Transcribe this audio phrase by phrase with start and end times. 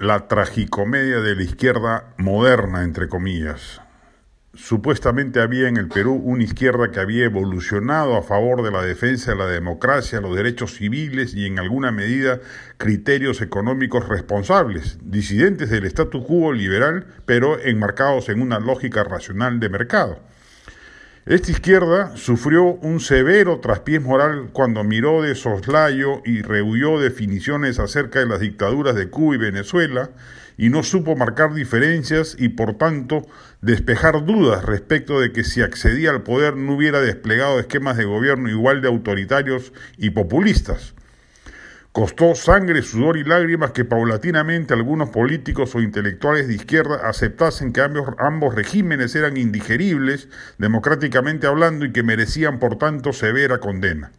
[0.00, 3.82] la tragicomedia de la izquierda moderna, entre comillas.
[4.54, 9.32] Supuestamente había en el Perú una izquierda que había evolucionado a favor de la defensa
[9.32, 12.40] de la democracia, los derechos civiles y en alguna medida
[12.78, 19.68] criterios económicos responsables, disidentes del statu quo liberal, pero enmarcados en una lógica racional de
[19.68, 20.18] mercado.
[21.30, 28.18] Esta izquierda sufrió un severo traspiés moral cuando miró de soslayo y rehuyó definiciones acerca
[28.18, 30.10] de las dictaduras de Cuba y Venezuela
[30.58, 33.28] y no supo marcar diferencias y por tanto
[33.60, 38.50] despejar dudas respecto de que si accedía al poder no hubiera desplegado esquemas de gobierno
[38.50, 40.94] igual de autoritarios y populistas.
[41.92, 47.80] Costó sangre, sudor y lágrimas que paulatinamente algunos políticos o intelectuales de izquierda aceptasen que
[47.80, 54.12] ambos, ambos, regímenes eran indigeribles, democráticamente hablando, y que merecían por tanto severa condena.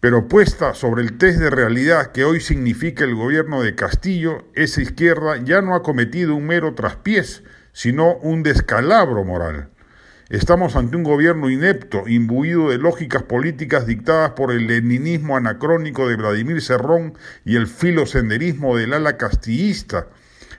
[0.00, 4.80] Pero puesta sobre el test de realidad que hoy significa el gobierno de Castillo, esa
[4.80, 9.68] izquierda ya no ha cometido un mero traspiés, sino un descalabro moral.
[10.28, 16.16] Estamos ante un gobierno inepto, imbuido de lógicas políticas dictadas por el leninismo anacrónico de
[16.16, 20.08] Vladimir Serrón y el filosenderismo del ala castillista.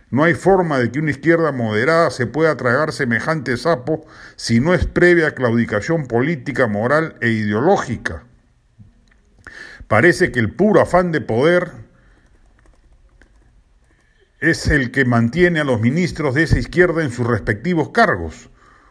[0.09, 4.07] No hay forma de que una izquierda moderada se pueda tragar semejante sapo
[4.37, 8.23] si no es previa claudicación política, moral e ideológica.
[9.89, 11.71] Parece que el puro afán de poder
[14.39, 18.49] es el que mantiene a los ministros de esa izquierda en sus respectivos cargos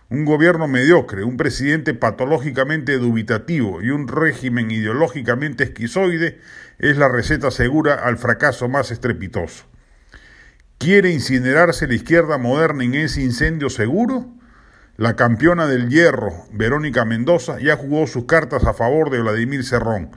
[0.08, 6.38] un gobierno mediocre, un presidente patológicamente dubitativo y un régimen ideológicamente esquizoide
[6.78, 9.64] es la receta segura al fracaso más estrepitoso.
[10.78, 14.26] ¿Quiere incinerarse la izquierda moderna en ese incendio seguro?
[14.96, 20.10] La campeona del hierro, Verónica Mendoza, ya jugó sus cartas a favor de Vladimir Cerrón.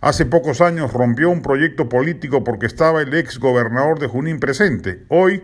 [0.00, 5.04] Hace pocos años rompió un proyecto político porque estaba el ex gobernador de Junín presente.
[5.08, 5.42] Hoy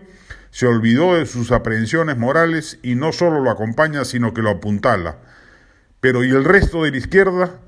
[0.52, 5.16] se olvidó de sus aprehensiones morales y no solo lo acompaña, sino que lo apuntala.
[6.00, 7.58] Pero ¿y el resto de la izquierda?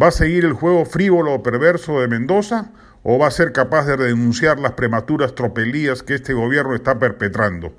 [0.00, 3.84] ¿Va a seguir el juego frívolo o perverso de Mendoza o va a ser capaz
[3.84, 7.76] de denunciar las prematuras tropelías que este gobierno está perpetrando?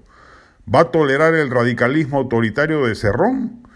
[0.73, 3.67] ¿Va a tolerar el radicalismo autoritario de Cerrón?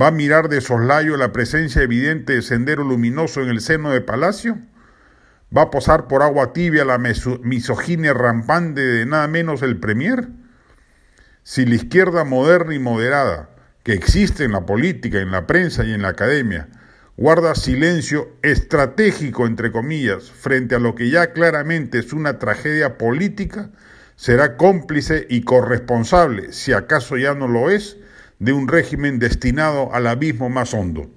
[0.00, 4.00] ¿Va a mirar de soslayo la presencia evidente de Sendero Luminoso en el seno de
[4.00, 4.56] Palacio?
[5.56, 10.28] ¿Va a posar por agua tibia la misoginia rampante de nada menos el Premier?
[11.42, 13.50] Si la izquierda moderna y moderada,
[13.82, 16.68] que existe en la política, en la prensa y en la academia,
[17.16, 23.70] guarda silencio estratégico, entre comillas, frente a lo que ya claramente es una tragedia política,
[24.16, 27.98] será cómplice y corresponsable, si acaso ya no lo es,
[28.38, 31.10] de un régimen destinado al abismo más hondo.